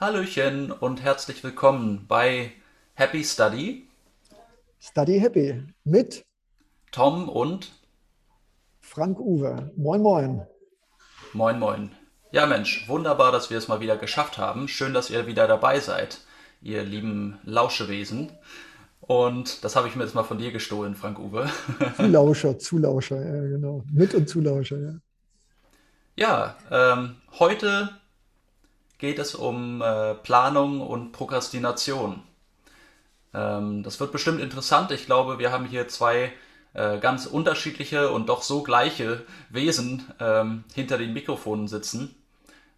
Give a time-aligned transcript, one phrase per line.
[0.00, 2.52] Hallöchen und herzlich willkommen bei
[2.94, 3.88] Happy Study.
[4.78, 6.24] Study Happy mit
[6.92, 7.72] Tom und
[8.80, 9.72] Frank Uwe.
[9.74, 10.46] Moin, moin.
[11.32, 11.90] Moin, moin.
[12.30, 14.68] Ja, Mensch, wunderbar, dass wir es mal wieder geschafft haben.
[14.68, 16.20] Schön, dass ihr wieder dabei seid,
[16.62, 18.30] ihr lieben Lauschewesen.
[19.00, 21.50] Und das habe ich mir jetzt mal von dir gestohlen, Frank Uwe.
[21.96, 23.82] Zulauscher, Zulauscher, ja, genau.
[23.92, 24.94] Mit und Zulauscher, ja.
[26.14, 27.90] Ja, ähm, heute
[28.98, 32.22] geht es um äh, Planung und Prokrastination.
[33.34, 34.90] Ähm, das wird bestimmt interessant.
[34.90, 36.32] Ich glaube, wir haben hier zwei
[36.74, 42.14] äh, ganz unterschiedliche und doch so gleiche Wesen ähm, hinter den Mikrofonen sitzen.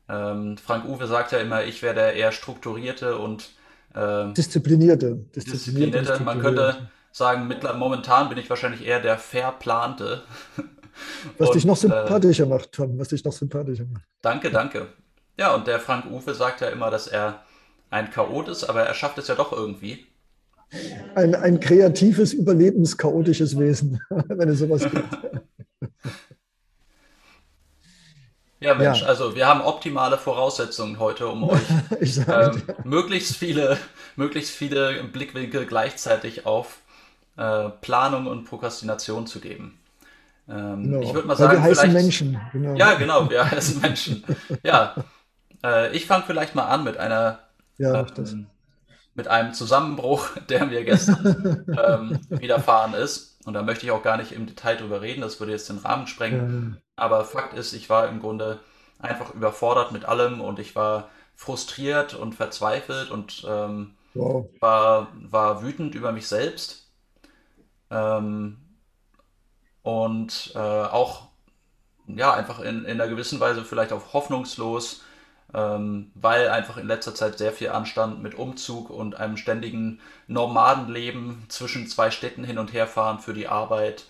[0.08, 3.50] Ähm, Frank Uwe sagt ja immer, ich wäre der eher strukturierte und
[3.94, 5.16] ähm, disziplinierte.
[5.34, 5.98] disziplinierte.
[5.98, 6.24] disziplinierte.
[6.24, 10.22] Man könnte sagen, momentan bin ich wahrscheinlich eher der verplante.
[11.38, 14.04] Was und, dich noch äh, sympathischer äh, macht, Tom, was dich noch sympathischer macht.
[14.22, 14.88] Danke, danke.
[15.36, 17.42] Ja, und der Frank Uwe sagt ja immer, dass er
[17.90, 20.06] ein Chaot ist, aber er schafft es ja doch irgendwie.
[21.14, 25.04] Ein, ein kreatives, überlebenschaotisches Wesen, wenn es sowas gibt.
[28.62, 29.06] Ja, Mensch, ja.
[29.06, 31.62] also wir haben optimale Voraussetzungen heute, um euch
[32.28, 33.78] ähm, möglichst viele,
[34.16, 36.80] möglichst viele Blickwinkel gleichzeitig auf
[37.38, 39.78] äh, Planung und Prokrastination zu geben.
[40.46, 41.00] Ähm, genau.
[41.00, 42.38] Ich würde mal sagen, wir heißen Menschen.
[42.52, 42.74] Genau.
[42.74, 44.24] Ja, genau, wir heißen Menschen.
[44.62, 44.94] Ja,
[45.64, 47.40] äh, ich fange vielleicht mal an mit einer
[47.78, 48.46] ja, ähm,
[49.14, 53.38] mit einem Zusammenbruch, der mir gestern ähm, widerfahren ist.
[53.44, 55.78] Und da möchte ich auch gar nicht im Detail drüber reden, das würde jetzt den
[55.78, 56.76] Rahmen sprengen.
[56.76, 57.04] Ja.
[57.04, 58.60] Aber Fakt ist, ich war im Grunde
[58.98, 64.46] einfach überfordert mit allem und ich war frustriert und verzweifelt und ähm, wow.
[64.60, 66.90] war, war wütend über mich selbst.
[67.90, 68.58] Ähm,
[69.82, 71.28] und äh, auch
[72.06, 75.02] ja, einfach in, in einer gewissen Weise vielleicht auch hoffnungslos,
[75.54, 81.44] ähm, weil einfach in letzter Zeit sehr viel anstand mit Umzug und einem ständigen Nomadenleben
[81.48, 84.04] zwischen zwei Städten hin und her fahren für die Arbeit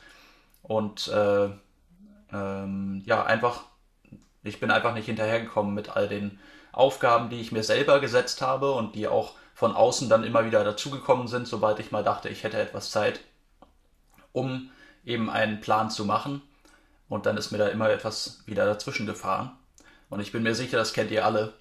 [0.63, 1.49] und äh,
[2.33, 3.65] ähm, ja, einfach,
[4.43, 6.39] ich bin einfach nicht hinterhergekommen mit all den
[6.73, 10.65] Aufgaben, die ich mir selber gesetzt habe und die auch von außen dann immer wieder
[10.65, 13.21] dazugekommen sind, sobald ich mal dachte, ich hätte etwas Zeit,
[14.33, 14.71] um
[15.05, 16.43] eben einen Plan zu machen.
[17.09, 19.51] Und dann ist mir da immer etwas wieder dazwischen gefahren.
[20.11, 21.55] Und ich bin mir sicher, das kennt ihr alle.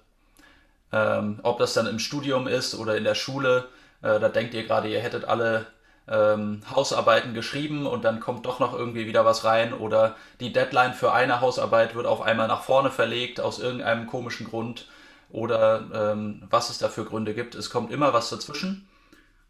[0.92, 3.68] Ähm, ob das dann im Studium ist oder in der Schule,
[4.02, 5.66] äh, da denkt ihr gerade, ihr hättet alle
[6.08, 10.92] ähm, Hausarbeiten geschrieben und dann kommt doch noch irgendwie wieder was rein oder die Deadline
[10.94, 14.88] für eine Hausarbeit wird auf einmal nach vorne verlegt aus irgendeinem komischen Grund
[15.30, 17.54] oder ähm, was es da für Gründe gibt.
[17.54, 18.88] Es kommt immer was dazwischen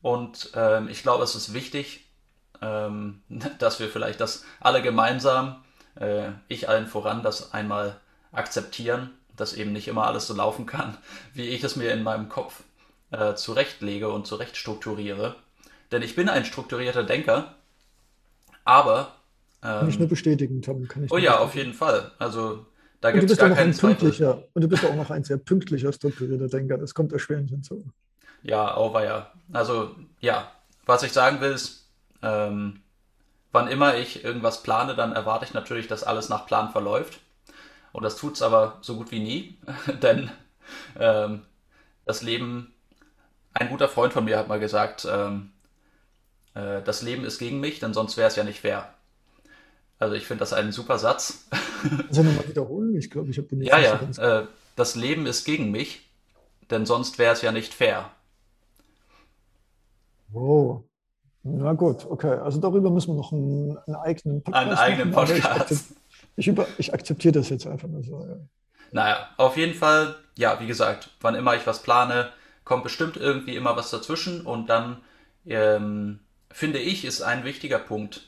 [0.03, 2.07] und ähm, ich glaube, es ist wichtig,
[2.61, 3.23] ähm,
[3.59, 7.99] dass wir vielleicht das alle gemeinsam, äh, ich allen voran, das einmal
[8.33, 10.97] akzeptieren, dass eben nicht immer alles so laufen kann,
[11.35, 12.63] wie ich es mir in meinem Kopf
[13.11, 15.37] äh, zurechtlege und zurecht strukturiere.
[15.93, 17.55] Denn ich bin ein strukturierter Denker,
[18.65, 19.17] aber.
[19.63, 20.87] Ähm, kann ich nur bestätigen, Tom.
[20.87, 22.13] Kann ich oh ja, auf jeden Fall.
[22.19, 22.67] Also
[23.01, 24.45] da gibt es gar keinen Zweifel.
[24.55, 26.79] Und du bist auch noch ein sehr pünktlicher, strukturierter Denker.
[26.79, 27.85] Das kommt erschwerend hinzu.
[28.43, 29.33] Ja, auweia.
[29.53, 30.53] Also ja,
[30.87, 31.89] was ich sagen will ist,
[32.23, 32.81] ähm,
[33.53, 37.21] wann immer ich irgendwas plane, dann erwarte ich natürlich, dass alles nach Plan verläuft.
[37.93, 39.59] Und das tut es aber so gut wie nie,
[40.03, 40.31] denn
[40.99, 41.43] ähm,
[42.05, 42.73] das Leben,
[43.53, 45.51] ein guter Freund von mir hat mal gesagt, ähm,
[46.55, 48.93] äh, das Leben ist gegen mich, denn sonst wäre es ja nicht fair.
[49.99, 51.47] Also ich finde das einen super Satz.
[52.11, 52.97] Soll nochmal wiederholen?
[52.97, 54.01] Ich glaube, ich habe den nicht Ja, ja.
[54.41, 54.47] Äh,
[54.77, 56.09] das Leben ist gegen mich,
[56.71, 58.11] denn sonst wäre es ja nicht fair.
[60.29, 60.85] Wow.
[61.43, 62.39] Na gut, okay.
[62.39, 65.95] Also darüber müssen wir noch einen, einen eigenen Podcast Einen eigenen machen, Podcast.
[66.37, 68.25] Ich, ich, ich, akzeptiere das jetzt einfach nur so.
[68.25, 68.37] Ja.
[68.93, 72.33] Naja, auf jeden Fall, ja, wie gesagt, wann immer ich was plane,
[72.65, 75.03] kommt bestimmt irgendwie immer was dazwischen und dann
[75.47, 76.21] ähm,
[76.51, 78.23] finde ich, ist ein wichtiger Punkt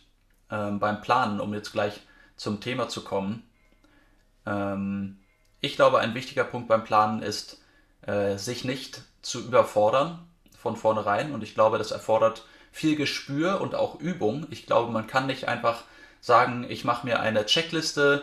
[0.51, 2.01] ähm, beim Planen, um jetzt gleich
[2.37, 3.43] zum Thema zu kommen.
[4.47, 5.19] Ähm,
[5.61, 7.63] ich glaube, ein wichtiger Punkt beim Planen ist,
[8.03, 10.27] äh, sich nicht zu überfordern
[10.59, 14.47] von vornherein und ich glaube, das erfordert viel Gespür und auch Übung.
[14.51, 15.85] Ich glaube, man kann nicht einfach
[16.23, 18.23] sagen, ich mache mir eine Checkliste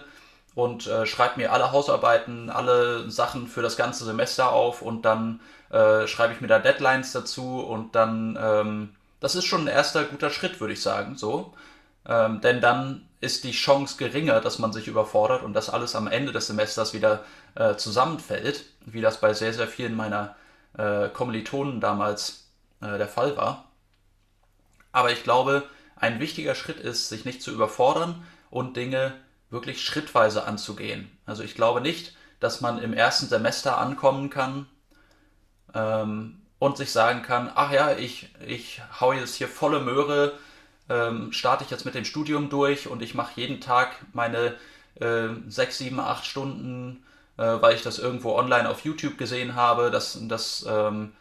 [0.55, 5.41] und äh, schreibe mir alle Hausarbeiten, alle Sachen für das ganze Semester auf und dann
[5.69, 10.05] äh, schreibe ich mir da Deadlines dazu und dann, ähm, das ist schon ein erster
[10.05, 11.53] guter Schritt, würde ich sagen, so.
[12.07, 16.07] Ähm, denn dann ist die Chance geringer, dass man sich überfordert und dass alles am
[16.07, 17.23] Ende des Semesters wieder
[17.55, 20.35] äh, zusammenfällt, wie das bei sehr, sehr vielen meiner
[20.77, 22.47] äh, Kommilitonen damals
[22.81, 23.65] äh, der Fall war.
[24.93, 25.63] Aber ich glaube,
[25.99, 29.13] ein wichtiger Schritt ist, sich nicht zu überfordern und Dinge
[29.49, 31.09] wirklich schrittweise anzugehen.
[31.25, 34.67] Also ich glaube nicht, dass man im ersten Semester ankommen kann
[35.73, 40.33] ähm, und sich sagen kann, ach ja, ich, ich hau jetzt hier volle Möhre,
[40.87, 44.55] ähm, starte ich jetzt mit dem Studium durch und ich mache jeden Tag meine
[44.99, 47.03] äh, sechs, sieben, acht Stunden,
[47.37, 51.13] äh, weil ich das irgendwo online auf YouTube gesehen habe, dass, dass ähm,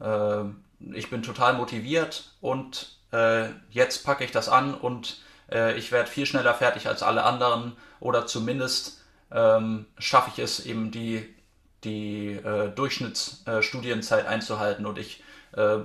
[0.00, 0.44] äh,
[0.92, 5.20] ich bin total motiviert und äh, jetzt packe ich das an und
[5.50, 10.64] äh, ich werde viel schneller fertig als alle anderen oder zumindest ähm, schaffe ich es
[10.66, 11.34] eben die,
[11.84, 15.22] die äh, Durchschnittsstudienzeit einzuhalten und ich,
[15.52, 15.78] äh,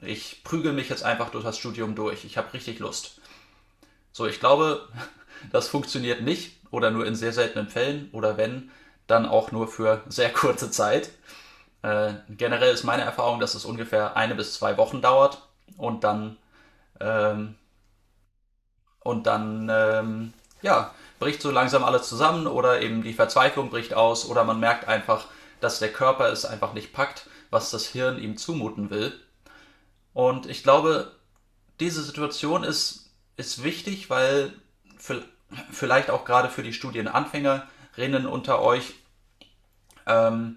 [0.00, 2.24] ich prügel mich jetzt einfach durch das Studium durch.
[2.24, 3.20] Ich habe richtig Lust.
[4.12, 4.88] So, ich glaube,
[5.52, 8.70] das funktioniert nicht oder nur in sehr seltenen Fällen oder wenn,
[9.06, 11.10] dann auch nur für sehr kurze Zeit.
[11.82, 15.46] Äh, generell ist meine Erfahrung, dass es ungefähr eine bis zwei Wochen dauert
[15.76, 16.36] und dann
[17.00, 17.54] ähm,
[19.00, 20.32] und dann ähm,
[20.62, 24.88] ja bricht so langsam alles zusammen oder eben die Verzweiflung bricht aus oder man merkt
[24.88, 25.26] einfach,
[25.60, 29.18] dass der Körper es einfach nicht packt, was das Hirn ihm zumuten will.
[30.12, 31.12] Und ich glaube,
[31.80, 34.52] diese Situation ist, ist wichtig, weil
[34.98, 35.22] für,
[35.70, 38.94] vielleicht auch gerade für die Studienanfängerinnen unter euch,
[40.06, 40.56] ähm,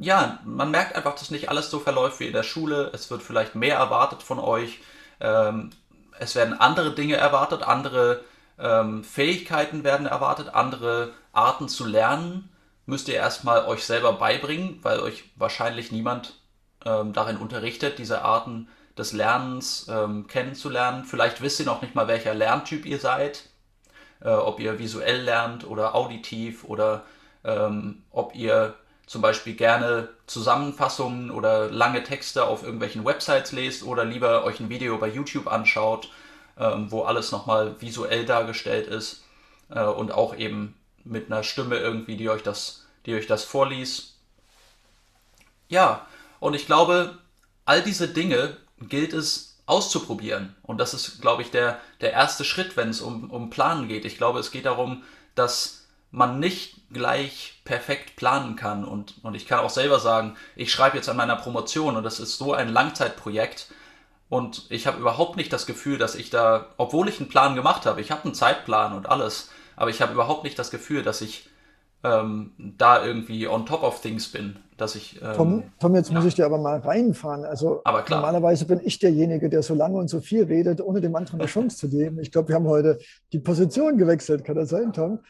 [0.00, 2.90] ja, man merkt einfach, dass nicht alles so verläuft wie in der Schule.
[2.94, 4.80] Es wird vielleicht mehr erwartet von euch.
[5.22, 5.70] Ähm,
[6.18, 8.22] es werden andere Dinge erwartet, andere
[8.58, 12.50] ähm, Fähigkeiten werden erwartet, andere Arten zu lernen
[12.86, 16.34] müsst ihr erstmal euch selber beibringen, weil euch wahrscheinlich niemand
[16.84, 21.04] ähm, darin unterrichtet, diese Arten des Lernens ähm, kennenzulernen.
[21.04, 23.48] Vielleicht wisst ihr noch nicht mal, welcher Lerntyp ihr seid,
[24.20, 27.04] äh, ob ihr visuell lernt oder auditiv oder
[27.44, 28.74] ähm, ob ihr
[29.12, 34.70] zum Beispiel gerne Zusammenfassungen oder lange Texte auf irgendwelchen Websites lest oder lieber euch ein
[34.70, 36.08] Video bei YouTube anschaut,
[36.58, 39.22] ähm, wo alles nochmal visuell dargestellt ist
[39.68, 40.74] äh, und auch eben
[41.04, 44.14] mit einer Stimme irgendwie, die euch das, die euch das vorliest.
[45.68, 46.06] Ja,
[46.40, 47.18] und ich glaube,
[47.66, 50.56] all diese Dinge gilt es auszuprobieren.
[50.62, 54.06] Und das ist, glaube ich, der, der erste Schritt, wenn es um, um Planen geht.
[54.06, 55.02] Ich glaube, es geht darum,
[55.34, 55.81] dass
[56.12, 58.84] man nicht gleich perfekt planen kann.
[58.84, 62.20] Und, und ich kann auch selber sagen, ich schreibe jetzt an meiner Promotion und das
[62.20, 63.72] ist so ein Langzeitprojekt.
[64.28, 67.86] Und ich habe überhaupt nicht das Gefühl, dass ich da, obwohl ich einen Plan gemacht
[67.86, 71.22] habe, ich habe einen Zeitplan und alles, aber ich habe überhaupt nicht das Gefühl, dass
[71.22, 71.48] ich
[72.04, 74.56] ähm, da irgendwie on top of things bin.
[74.76, 76.16] Dass ich, ähm, Tom, Tom, jetzt ja.
[76.16, 77.44] muss ich dir aber mal reinfahren.
[77.44, 81.40] Also normalerweise bin ich derjenige, der so lange und so viel redet, ohne dem anderen
[81.40, 82.18] eine Chance zu geben.
[82.18, 82.98] Ich glaube, wir haben heute
[83.32, 85.20] die Position gewechselt, kann das sein, Tom?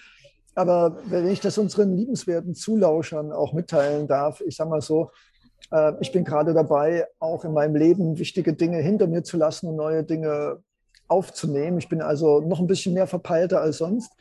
[0.54, 5.10] Aber wenn ich das unseren liebenswerten Zulauschern auch mitteilen darf, ich sage mal so,
[5.70, 9.68] äh, ich bin gerade dabei, auch in meinem Leben wichtige Dinge hinter mir zu lassen
[9.68, 10.58] und neue Dinge
[11.08, 11.78] aufzunehmen.
[11.78, 14.12] Ich bin also noch ein bisschen mehr verpeilter als sonst.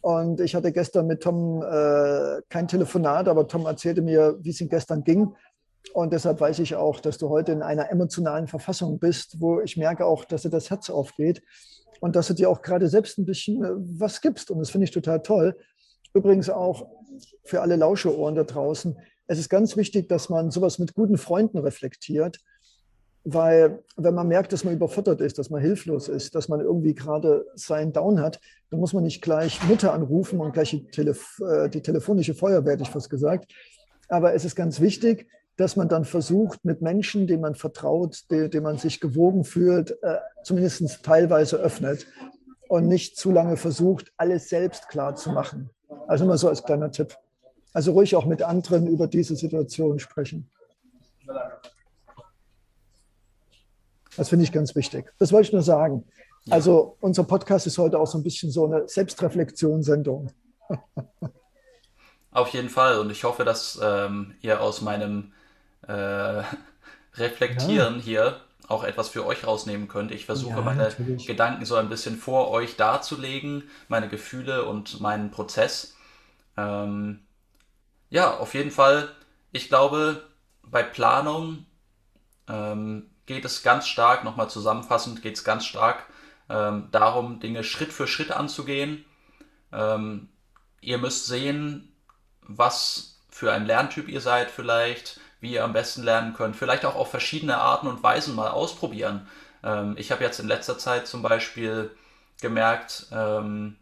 [0.00, 4.60] Und ich hatte gestern mit Tom äh, kein Telefonat, aber Tom erzählte mir, wie es
[4.60, 5.34] ihm gestern ging.
[5.92, 9.76] Und deshalb weiß ich auch, dass du heute in einer emotionalen Verfassung bist, wo ich
[9.76, 11.42] merke auch, dass dir das Herz aufgeht
[12.00, 14.50] und dass du dir auch gerade selbst ein bisschen äh, was gibst.
[14.50, 15.56] Und das finde ich total toll.
[16.14, 16.88] Übrigens auch
[17.44, 18.96] für alle Lauscheohren da draußen.
[19.26, 22.40] Es ist ganz wichtig, dass man sowas mit guten Freunden reflektiert
[23.24, 26.94] weil wenn man merkt, dass man überfuttert ist, dass man hilflos ist, dass man irgendwie
[26.94, 28.38] gerade seinen Down hat,
[28.70, 32.74] dann muss man nicht gleich Mutter anrufen und gleich die, Telef äh, die telefonische Feuerwehr,
[32.74, 33.50] hätte ich fast gesagt.
[34.08, 35.26] Aber es ist ganz wichtig,
[35.56, 40.18] dass man dann versucht, mit Menschen, denen man vertraut, denen man sich gewogen fühlt, äh,
[40.42, 42.06] zumindest teilweise öffnet
[42.68, 45.70] und nicht zu lange versucht, alles selbst klar zu machen.
[46.08, 47.16] Also immer so als kleiner Tipp.
[47.72, 50.50] Also ruhig auch mit anderen über diese Situation sprechen.
[54.16, 55.12] Das finde ich ganz wichtig.
[55.18, 56.04] Das wollte ich nur sagen.
[56.44, 56.54] Ja.
[56.54, 60.30] Also unser Podcast ist heute auch so ein bisschen so eine Selbstreflexionssendung.
[62.30, 62.98] Auf jeden Fall.
[62.98, 65.32] Und ich hoffe, dass ähm, ihr aus meinem
[65.86, 66.42] äh,
[67.16, 68.02] Reflektieren ja.
[68.02, 70.10] hier auch etwas für euch rausnehmen könnt.
[70.10, 71.26] Ich versuche ja, meine natürlich.
[71.26, 75.94] Gedanken so ein bisschen vor euch darzulegen, meine Gefühle und meinen Prozess.
[76.56, 77.20] Ähm,
[78.10, 79.10] ja, auf jeden Fall.
[79.52, 80.22] Ich glaube,
[80.62, 81.66] bei Planung
[82.48, 86.06] ähm, geht es ganz stark, nochmal zusammenfassend, geht es ganz stark
[86.48, 89.04] ähm, darum, Dinge Schritt für Schritt anzugehen.
[89.72, 90.28] Ähm,
[90.80, 91.92] ihr müsst sehen,
[92.42, 96.56] was für ein Lerntyp ihr seid vielleicht, wie ihr am besten lernen könnt.
[96.56, 99.28] Vielleicht auch auf verschiedene Arten und Weisen mal ausprobieren.
[99.62, 101.92] Ähm, ich habe jetzt in letzter Zeit zum Beispiel
[102.40, 103.76] gemerkt, ähm,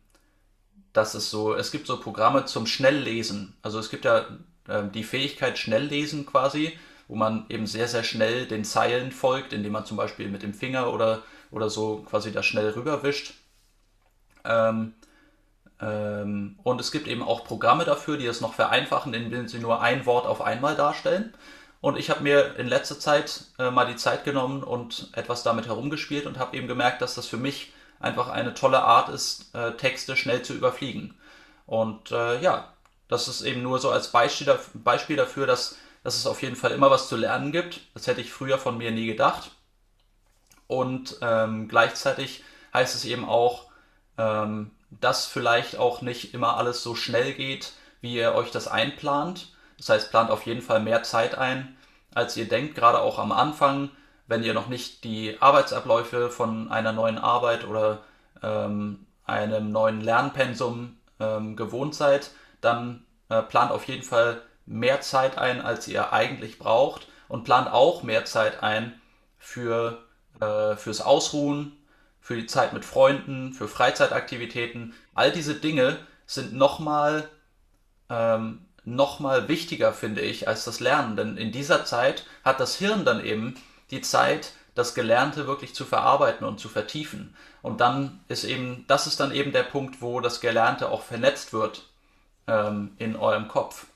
[0.93, 3.57] dass es so, es gibt so Programme zum Schnelllesen.
[3.63, 4.27] Also es gibt ja
[4.69, 6.79] äh, die Fähigkeit Schnelllesen quasi
[7.13, 10.55] wo man eben sehr, sehr schnell den Zeilen folgt, indem man zum Beispiel mit dem
[10.55, 13.35] Finger oder, oder so quasi da schnell rüberwischt.
[14.47, 14.95] Ähm,
[15.85, 20.07] und es gibt eben auch Programme dafür, die es noch vereinfachen, indem sie nur ein
[20.07, 21.35] Wort auf einmal darstellen.
[21.81, 25.67] Und ich habe mir in letzter Zeit äh, mal die Zeit genommen und etwas damit
[25.67, 29.73] herumgespielt und habe eben gemerkt, dass das für mich einfach eine tolle Art ist, äh,
[29.73, 31.19] Texte schnell zu überfliegen.
[31.67, 32.73] Und äh, ja,
[33.09, 36.71] das ist eben nur so als Beispiel, Beispiel dafür, dass, dass es auf jeden Fall
[36.71, 37.81] immer was zu lernen gibt.
[37.95, 39.51] Das hätte ich früher von mir nie gedacht.
[40.69, 43.67] Und ähm, gleichzeitig heißt es eben auch,
[44.19, 49.53] ähm, dass vielleicht auch nicht immer alles so schnell geht, wie ihr euch das einplant.
[49.79, 51.77] Das heißt, plant auf jeden Fall mehr Zeit ein,
[52.15, 53.91] als ihr denkt, gerade auch am Anfang,
[54.27, 58.03] wenn ihr noch nicht die Arbeitsabläufe von einer neuen Arbeit oder
[58.43, 62.31] ähm, einem neuen Lernpensum ähm, gewohnt seid,
[62.61, 67.73] dann äh, plant auf jeden Fall mehr Zeit ein, als ihr eigentlich braucht und plant
[67.73, 69.01] auch mehr Zeit ein
[69.39, 70.03] für,
[70.41, 71.77] äh, fürs Ausruhen,
[72.23, 74.95] für die Zeit mit Freunden, für Freizeitaktivitäten.
[75.13, 77.29] All diese Dinge sind nochmal
[78.09, 81.17] ähm, noch mal wichtiger, finde ich, als das Lernen.
[81.17, 83.55] Denn in dieser Zeit hat das Hirn dann eben
[83.91, 87.37] die Zeit, das Gelernte wirklich zu verarbeiten und zu vertiefen.
[87.61, 91.53] Und dann ist eben, das ist dann eben der Punkt, wo das Gelernte auch vernetzt
[91.53, 91.91] wird
[92.47, 93.87] ähm, in eurem Kopf.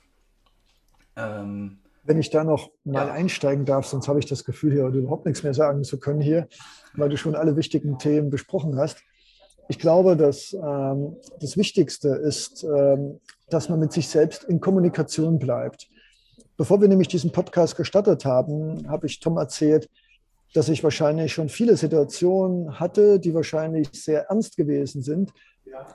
[1.17, 3.13] Ähm, Wenn ich da noch mal ja.
[3.13, 6.47] einsteigen darf, sonst habe ich das Gefühl, hier überhaupt nichts mehr sagen zu können hier,
[6.97, 8.99] weil du schon alle wichtigen Themen besprochen hast.
[9.69, 15.39] Ich glaube, dass ähm, das Wichtigste ist, ähm, dass man mit sich selbst in Kommunikation
[15.39, 15.89] bleibt.
[16.57, 19.91] Bevor wir nämlich diesen Podcast gestartet haben, habe ich Tom erzählt,
[20.55, 25.33] dass ich wahrscheinlich schon viele Situationen hatte, die wahrscheinlich sehr ernst gewesen sind.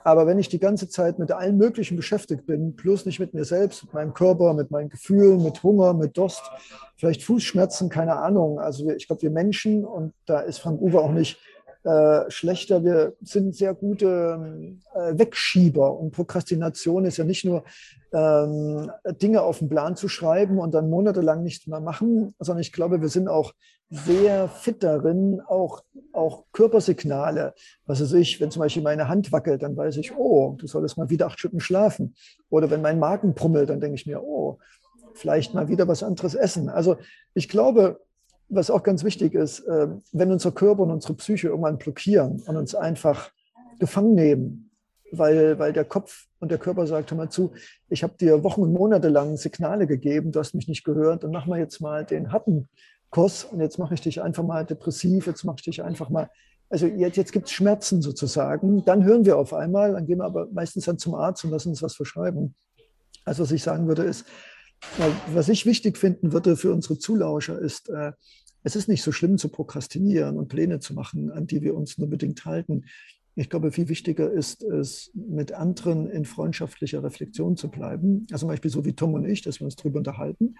[0.04, 3.44] Aber wenn ich die ganze Zeit mit allen möglichen beschäftigt bin, plus nicht mit mir
[3.44, 6.42] selbst, mit meinem Körper, mit meinen Gefühlen, mit Hunger, mit Durst,
[6.96, 8.58] vielleicht Fußschmerzen, keine Ahnung.
[8.58, 11.38] Also ich glaube, wir Menschen, und da ist Frank Uwe auch nicht
[11.84, 12.84] äh, schlechter.
[12.84, 17.64] Wir sind sehr gute äh, Wegschieber und Prokrastination ist ja nicht nur
[18.12, 22.72] ähm, Dinge auf den Plan zu schreiben und dann monatelang nichts mehr machen, sondern ich
[22.72, 23.52] glaube, wir sind auch
[23.90, 27.52] sehr fit darin, auch, auch Körpersignale.
[27.84, 30.96] Was weiß ich, wenn zum Beispiel meine Hand wackelt, dann weiß ich, oh, du solltest
[30.96, 32.14] mal wieder acht Stunden schlafen.
[32.48, 34.58] Oder wenn mein Magen brummelt, dann denke ich mir, oh,
[35.14, 36.70] vielleicht mal wieder was anderes essen.
[36.70, 36.96] Also
[37.34, 38.00] ich glaube,
[38.54, 42.56] was auch ganz wichtig ist, ähm, wenn unser Körper und unsere Psyche irgendwann blockieren und
[42.56, 43.30] uns einfach
[43.78, 44.70] gefangen nehmen,
[45.10, 47.52] weil, weil der Kopf und der Körper sagt, hör mal zu,
[47.88, 51.30] ich habe dir Wochen und Monate lang Signale gegeben, du hast mich nicht gehört, dann
[51.30, 52.68] machen wir jetzt mal den harten
[53.10, 56.30] Kurs und jetzt mache ich dich einfach mal depressiv, jetzt mache ich dich einfach mal,
[56.68, 60.24] also jetzt, jetzt gibt es Schmerzen sozusagen, dann hören wir auf einmal, dann gehen wir
[60.24, 62.54] aber meistens dann zum Arzt und lassen uns was verschreiben.
[63.24, 64.24] Also was ich sagen würde ist,
[65.32, 68.12] was ich wichtig finden würde für unsere Zulauscher ist, äh,
[68.62, 71.98] es ist nicht so schlimm zu prokrastinieren und Pläne zu machen, an die wir uns
[71.98, 72.84] nur bedingt halten.
[73.34, 78.26] Ich glaube, viel wichtiger ist es, mit anderen in freundschaftlicher Reflexion zu bleiben.
[78.30, 80.56] Also zum Beispiel so wie Tom und ich, dass wir uns darüber unterhalten.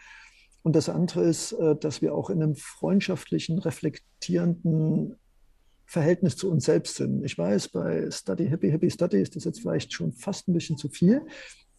[0.63, 5.17] Und das andere ist, äh, dass wir auch in einem freundschaftlichen, reflektierenden
[5.85, 7.23] Verhältnis zu uns selbst sind.
[7.25, 10.79] Ich weiß, bei Study Happy Happy Study ist das jetzt vielleicht schon fast ein bisschen
[10.79, 11.23] zu viel.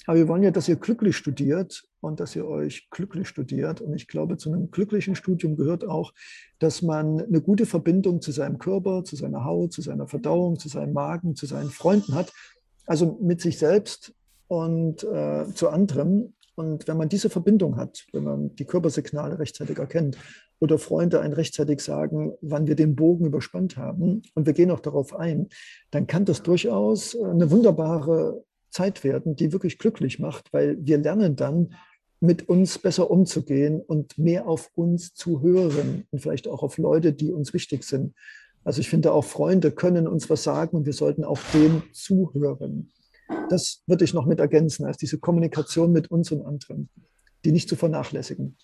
[0.05, 3.81] Aber wir wollen ja, dass ihr glücklich studiert und dass ihr euch glücklich studiert.
[3.81, 6.13] Und ich glaube, zu einem glücklichen Studium gehört auch,
[6.59, 10.67] dass man eine gute Verbindung zu seinem Körper, zu seiner Haut, zu seiner Verdauung, zu
[10.67, 12.33] seinem Magen, zu seinen Freunden hat.
[12.85, 14.13] Also mit sich selbst
[14.47, 16.35] und äh, zu anderen.
[16.55, 20.17] Und wenn man diese Verbindung hat, wenn man die Körpersignale rechtzeitig erkennt
[20.59, 24.79] oder Freunde einen rechtzeitig sagen, wann wir den Bogen überspannt haben und wir gehen auch
[24.79, 25.47] darauf ein,
[25.91, 31.35] dann kann das durchaus eine wunderbare Zeit werden, die wirklich glücklich macht, weil wir lernen
[31.35, 31.75] dann,
[32.23, 37.11] mit uns besser umzugehen und mehr auf uns zu hören und vielleicht auch auf Leute,
[37.11, 38.15] die uns wichtig sind.
[38.63, 42.93] Also ich finde auch Freunde können uns was sagen und wir sollten auch dem zuhören.
[43.49, 46.89] Das würde ich noch mit ergänzen, als diese Kommunikation mit uns und anderen,
[47.43, 48.57] die nicht zu vernachlässigen.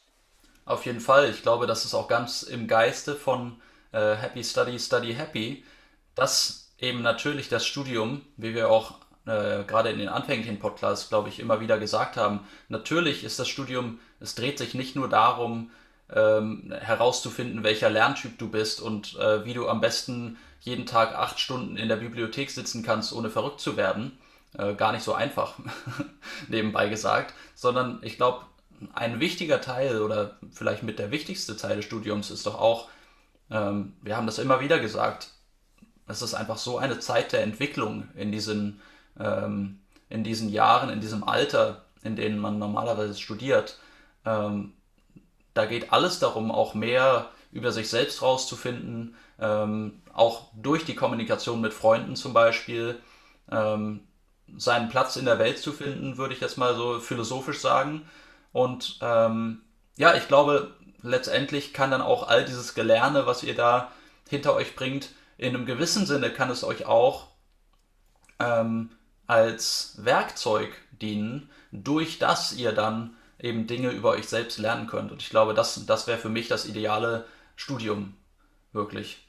[0.63, 1.29] Auf jeden Fall.
[1.29, 3.57] Ich glaube, das ist auch ganz im Geiste von
[3.91, 5.65] äh, Happy Study, Study Happy,
[6.15, 11.29] dass eben natürlich das Studium, wie wir auch äh, gerade in den anfänglichen Podcasts, glaube
[11.29, 15.71] ich, immer wieder gesagt haben, natürlich ist das Studium, es dreht sich nicht nur darum,
[16.13, 21.39] ähm, herauszufinden, welcher Lerntyp du bist und äh, wie du am besten jeden Tag acht
[21.39, 24.17] Stunden in der Bibliothek sitzen kannst, ohne verrückt zu werden.
[24.57, 25.59] Äh, gar nicht so einfach,
[26.47, 28.45] nebenbei gesagt, sondern ich glaube,
[28.93, 32.89] ein wichtiger Teil oder vielleicht mit der wichtigste Teil des Studiums ist doch auch,
[33.51, 35.29] ähm, wir haben das immer wieder gesagt,
[36.07, 38.81] es ist einfach so eine Zeit der Entwicklung in diesen
[39.19, 43.77] ähm, in diesen Jahren, in diesem Alter, in denen man normalerweise studiert,
[44.25, 44.73] ähm,
[45.53, 51.61] da geht alles darum, auch mehr über sich selbst rauszufinden, ähm, auch durch die Kommunikation
[51.61, 52.99] mit Freunden zum Beispiel,
[53.51, 54.01] ähm,
[54.57, 58.07] seinen Platz in der Welt zu finden, würde ich jetzt mal so philosophisch sagen.
[58.51, 59.61] Und ähm,
[59.97, 63.91] ja, ich glaube, letztendlich kann dann auch all dieses Gelerne, was ihr da
[64.27, 67.27] hinter euch bringt, in einem gewissen Sinne kann es euch auch
[68.39, 68.91] ähm,
[69.29, 70.69] als Werkzeug
[70.99, 75.11] dienen, durch das ihr dann eben Dinge über euch selbst lernen könnt.
[75.11, 78.15] Und ich glaube, das, das wäre für mich das ideale Studium,
[78.73, 79.27] wirklich.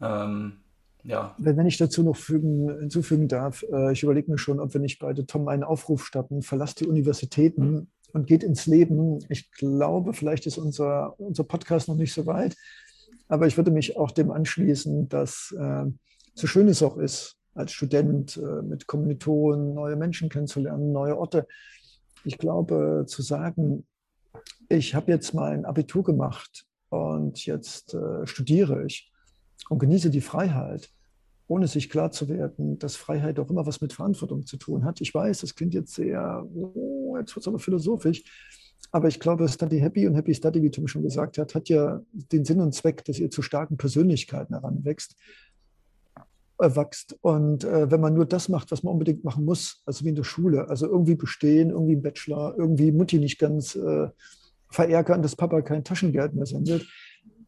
[0.00, 0.52] Ähm,
[1.02, 1.34] ja.
[1.36, 5.00] Wenn, ich dazu noch fügen, hinzufügen darf, äh, ich überlege mir schon, ob wir nicht
[5.00, 9.18] beide Tom einen Aufruf starten, verlasst die Universitäten und geht ins Leben.
[9.30, 12.56] Ich glaube, vielleicht ist unser, unser Podcast noch nicht so weit,
[13.26, 15.86] aber ich würde mich auch dem anschließen, dass äh,
[16.34, 21.46] so schön es auch ist, als Student äh, mit Kommilitonen neue Menschen kennenzulernen, neue Orte.
[22.24, 23.86] Ich glaube, zu sagen,
[24.68, 29.10] ich habe jetzt mal ein Abitur gemacht und jetzt äh, studiere ich
[29.68, 30.90] und genieße die Freiheit,
[31.48, 35.00] ohne sich klar zu werden, dass Freiheit auch immer was mit Verantwortung zu tun hat.
[35.00, 38.22] Ich weiß, das klingt jetzt sehr, oh, jetzt wird es aber philosophisch,
[38.92, 42.00] aber ich glaube, Study Happy und Happy Study, wie Tom schon gesagt hat, hat ja
[42.12, 45.16] den Sinn und Zweck, dass ihr zu starken Persönlichkeiten heranwächst
[46.60, 47.16] erwachst.
[47.20, 50.14] Und äh, wenn man nur das macht, was man unbedingt machen muss, also wie in
[50.14, 54.08] der Schule, also irgendwie bestehen, irgendwie ein Bachelor, irgendwie Mutti nicht ganz äh,
[54.70, 56.86] verärgern, dass Papa kein Taschengeld mehr sendet.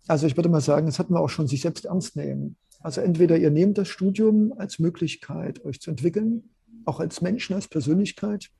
[0.08, 2.56] Also ich würde mal sagen, das hatten wir auch schon, sich selbst ernst nehmen.
[2.80, 6.50] Also entweder ihr nehmt das Studium als Möglichkeit, euch zu entwickeln,
[6.84, 8.50] auch als Menschen, als Persönlichkeit,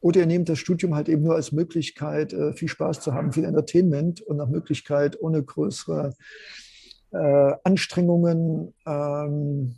[0.00, 3.32] oder ihr nehmt das Studium halt eben nur als Möglichkeit, äh, viel Spaß zu haben,
[3.32, 6.14] viel Entertainment und nach Möglichkeit ohne größere
[7.12, 9.76] äh, Anstrengungen, ähm,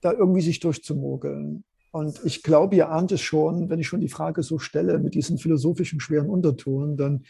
[0.00, 1.64] da irgendwie sich durchzumogeln.
[1.92, 5.14] Und ich glaube, ihr ahnt es schon, wenn ich schon die Frage so stelle mit
[5.14, 7.24] diesen philosophischen schweren Untertonen, dann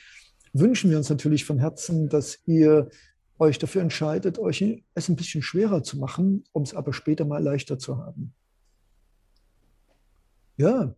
[0.52, 2.88] wünschen wir uns natürlich von Herzen, dass ihr
[3.38, 7.42] euch dafür entscheidet, euch es ein bisschen schwerer zu machen, um es aber später mal
[7.42, 8.34] leichter zu haben.
[10.56, 10.94] Ja,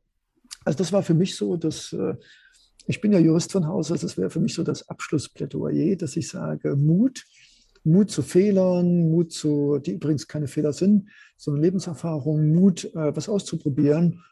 [0.64, 2.14] also das war für mich so, dass äh,
[2.86, 6.16] ich bin ja Jurist von Haus aus, das wäre für mich so das Abschlussplädoyer, dass
[6.16, 7.24] ich sage, Mut,
[7.84, 13.28] Mut zu Fehlern, Mut zu, die übrigens keine Fehler sind, sondern Lebenserfahrung, Mut, äh, was
[13.28, 14.22] auszuprobieren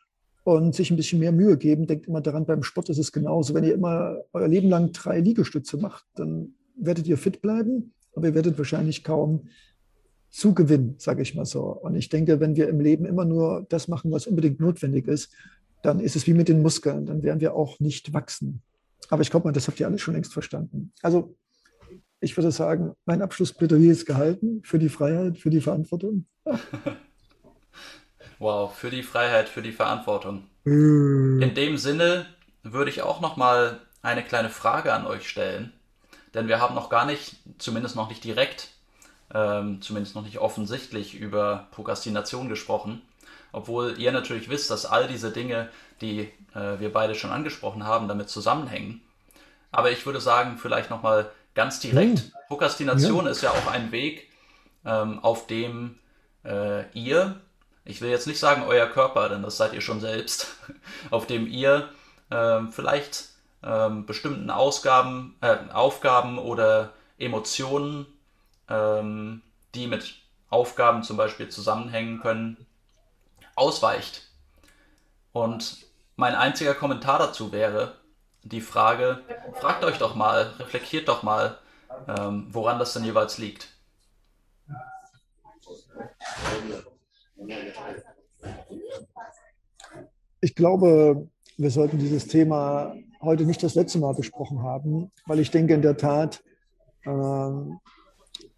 [0.45, 1.87] und sich ein bisschen mehr Mühe geben.
[1.87, 3.55] Denkt immer daran, beim Sport ist es genauso.
[3.55, 8.29] Wenn ihr immer euer Leben lang drei Liegestütze macht, dann werdet ihr fit bleiben, aber
[8.29, 9.49] ihr werdet wahrscheinlich kaum
[10.31, 11.63] zugewinnen, sage ich mal so.
[11.63, 15.31] Und ich denke, wenn wir im Leben immer nur das machen, was unbedingt notwendig ist,
[15.83, 18.63] dann ist es wie mit den Muskeln, dann werden wir auch nicht wachsen.
[19.11, 20.93] Aber ich glaube mal, das habt ihr alle schon längst verstanden.
[21.03, 21.37] Also
[22.21, 26.27] ich würde sagen, mein Abschlussplädoyer ist gehalten für die Freiheit, für die Verantwortung.
[28.39, 30.45] wow, für die Freiheit, für die Verantwortung.
[30.65, 31.43] Mm.
[31.43, 32.27] In dem Sinne
[32.63, 35.73] würde ich auch noch mal eine kleine Frage an euch stellen,
[36.35, 38.69] denn wir haben noch gar nicht, zumindest noch nicht direkt,
[39.35, 43.03] ähm, zumindest noch nicht offensichtlich über Prokrastination gesprochen
[43.53, 45.69] obwohl ihr natürlich wisst, dass all diese Dinge,
[46.01, 49.03] die äh, wir beide schon angesprochen haben, damit zusammenhängen.
[49.71, 52.33] Aber ich würde sagen, vielleicht nochmal ganz direkt, hm.
[52.49, 53.31] Prokrastination ja.
[53.31, 54.29] ist ja auch ein Weg,
[54.85, 55.99] ähm, auf dem
[56.45, 57.41] äh, ihr,
[57.85, 60.57] ich will jetzt nicht sagen euer Körper, denn das seid ihr schon selbst,
[61.11, 61.89] auf dem ihr
[62.31, 63.29] äh, vielleicht
[63.63, 68.07] ähm, bestimmten Ausgaben, äh, Aufgaben oder Emotionen,
[68.69, 69.43] ähm,
[69.75, 70.17] die mit
[70.51, 72.67] Aufgaben zum Beispiel zusammenhängen können,
[73.55, 74.23] ausweicht.
[75.33, 75.87] Und
[76.17, 77.97] mein einziger Kommentar dazu wäre
[78.43, 79.23] die Frage,
[79.55, 81.59] fragt euch doch mal, reflektiert doch mal,
[82.09, 83.69] ähm, woran das denn jeweils liegt.
[90.41, 95.51] Ich glaube, wir sollten dieses Thema heute nicht das letzte Mal besprochen haben, weil ich
[95.51, 96.43] denke in der Tat,
[97.05, 97.51] äh,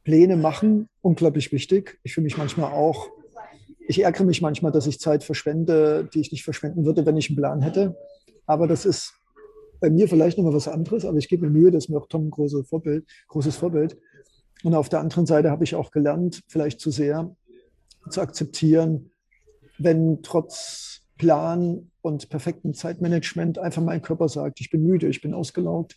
[0.04, 1.98] Pläne machen, unglaublich wichtig.
[2.02, 3.08] Ich fühle mich manchmal auch
[3.86, 7.28] ich ärgere mich manchmal, dass ich Zeit verschwende, die ich nicht verschwenden würde, wenn ich
[7.28, 7.96] einen Plan hätte.
[8.46, 9.14] Aber das ist
[9.80, 12.08] bei mir vielleicht nochmal was anderes, aber ich gebe mir Mühe, das ist mir auch
[12.08, 13.98] Tom ein großes Vorbild, großes Vorbild.
[14.62, 17.34] Und auf der anderen Seite habe ich auch gelernt, vielleicht zu sehr
[18.08, 19.10] zu akzeptieren,
[19.78, 25.34] wenn trotz Plan und perfektem Zeitmanagement einfach mein Körper sagt, ich bin müde, ich bin
[25.34, 25.96] ausgelaugt.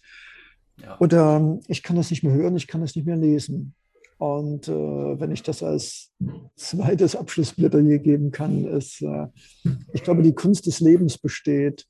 [0.81, 0.97] Ja.
[0.99, 3.73] Oder ich kann das nicht mehr hören, ich kann das nicht mehr lesen.
[4.17, 6.11] Und äh, wenn ich das als
[6.55, 9.27] zweites Abschlussplädoyer geben kann, ist, äh,
[9.93, 11.85] ich glaube, die Kunst des Lebens besteht,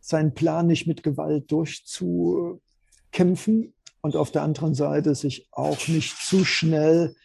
[0.00, 6.44] seinen Plan nicht mit Gewalt durchzukämpfen und auf der anderen Seite sich auch nicht zu
[6.44, 7.16] schnell,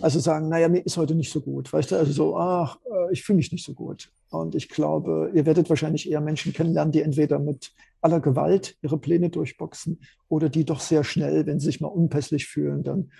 [0.00, 3.12] also sagen, naja, mir ist heute nicht so gut, weißt du, also so, ach, äh,
[3.12, 4.10] ich fühle mich nicht so gut.
[4.30, 8.98] Und ich glaube, ihr werdet wahrscheinlich eher Menschen kennenlernen, die entweder mit aller Gewalt ihre
[8.98, 13.10] Pläne durchboxen oder die doch sehr schnell, wenn sie sich mal unpässlich fühlen, dann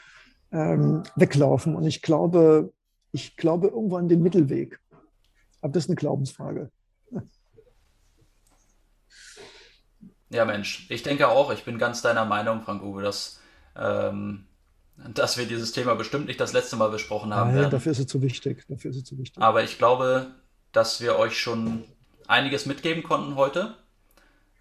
[0.53, 1.75] ähm, weglaufen.
[1.75, 2.73] Und ich glaube,
[3.13, 4.81] ich glaube irgendwo an den Mittelweg.
[5.61, 6.71] Aber das ist eine Glaubensfrage.
[10.31, 13.41] Ja, Mensch, ich denke auch, ich bin ganz deiner Meinung, Frank-Uwe, dass,
[13.75, 14.45] ähm,
[15.15, 17.57] dass wir dieses Thema bestimmt nicht das letzte Mal besprochen haben.
[17.57, 18.67] Ja, dafür ist es zu wichtig.
[18.69, 19.43] Dafür ist es zu wichtig.
[19.43, 20.35] Aber ich glaube,
[20.73, 21.85] dass wir euch schon
[22.27, 23.75] einiges mitgeben konnten heute.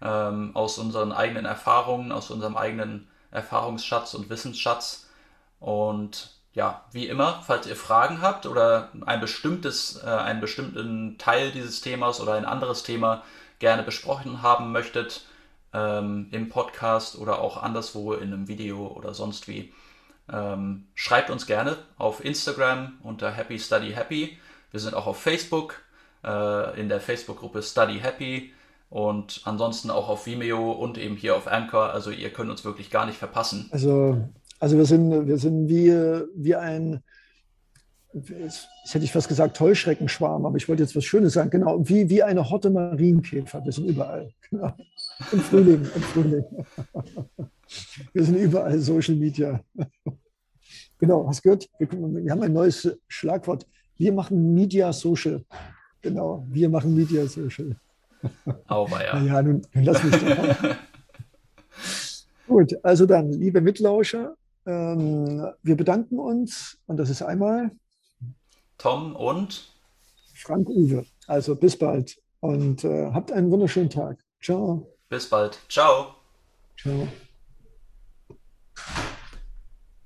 [0.00, 5.07] Ähm, aus unseren eigenen Erfahrungen, aus unserem eigenen Erfahrungsschatz und Wissensschatz.
[5.60, 11.50] Und ja, wie immer, falls ihr Fragen habt oder ein bestimmtes, äh, einen bestimmten Teil
[11.52, 13.22] dieses Themas oder ein anderes Thema
[13.58, 15.22] gerne besprochen haben möchtet,
[15.72, 19.72] ähm, im Podcast oder auch anderswo in einem Video oder sonst wie,
[20.32, 24.38] ähm, schreibt uns gerne auf Instagram unter Happy Study Happy.
[24.70, 25.80] Wir sind auch auf Facebook
[26.24, 28.52] äh, in der Facebook-Gruppe Study Happy
[28.90, 31.90] und ansonsten auch auf Vimeo und eben hier auf Anchor.
[31.90, 33.68] Also ihr könnt uns wirklich gar nicht verpassen.
[33.70, 35.92] Also, also wir sind, wir sind wie,
[36.34, 37.02] wie ein,
[38.12, 41.50] jetzt hätte ich fast gesagt Heuschreckenschwarm, aber ich wollte jetzt was Schönes sagen.
[41.50, 43.64] Genau, wie, wie eine Horte Marienkäfer.
[43.64, 44.32] Wir sind überall.
[44.50, 44.72] Genau.
[45.32, 46.44] Im Frühling, im Frühling.
[48.14, 49.60] Wir sind überall Social Media.
[50.98, 51.68] Genau, hast gehört?
[51.78, 53.66] Wir, wir haben ein neues Schlagwort.
[53.96, 55.44] Wir machen Media Social.
[56.00, 57.76] Genau, wir machen Media Social.
[58.66, 59.22] Auweia.
[59.22, 60.76] Ja, nun, nun lass mich doch.
[62.48, 64.34] Gut, also dann, liebe Mitlauscher,
[64.68, 67.70] ähm, wir bedanken uns und das ist einmal
[68.76, 69.72] Tom und
[70.34, 71.04] Frank Uwe.
[71.26, 74.18] Also bis bald und äh, habt einen wunderschönen Tag.
[74.40, 74.86] Ciao.
[75.08, 75.58] Bis bald.
[75.68, 76.14] Ciao.
[76.80, 77.08] Ciao.